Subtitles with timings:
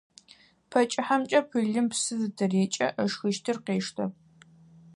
[0.69, 4.05] Пэ кӏыхьэмкӏэ пылым псы зытырекӏэ, ышхыщтыр къештэ.